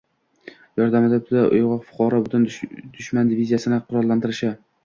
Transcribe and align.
yordamida 0.81 1.19
bitta 1.19 1.43
uyg‘oq 1.57 1.85
fuqaro 1.91 2.23
butun 2.25 2.49
dushman 2.57 3.31
diviziyasini 3.35 3.81
qurollantirishi 3.93 4.55